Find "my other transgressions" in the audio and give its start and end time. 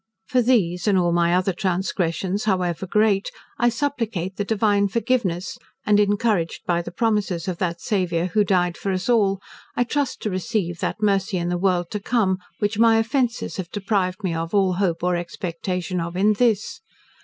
1.11-2.45